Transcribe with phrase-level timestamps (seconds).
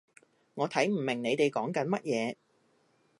[0.55, 2.35] 我睇唔明你哋講緊乜嘢